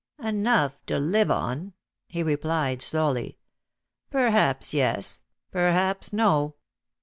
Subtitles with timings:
[0.23, 1.73] "Enough to live on?"
[2.07, 3.37] he replied slowly.
[4.09, 6.55] "Perhaps yes, perhaps no."